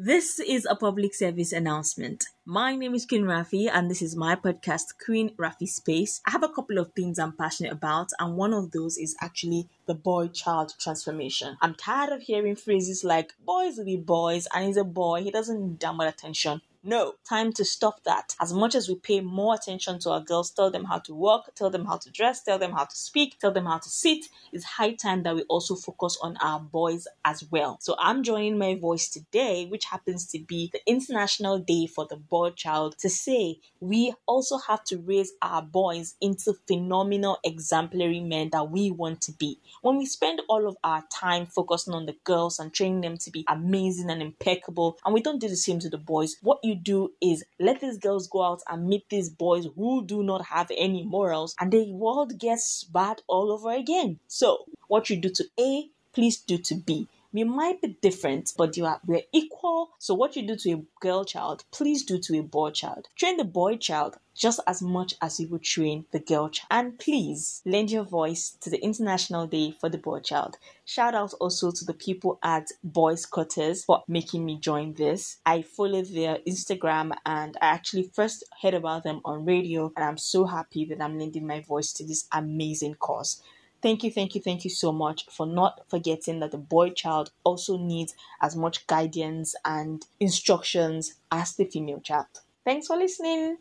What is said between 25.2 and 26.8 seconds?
that we also focus on our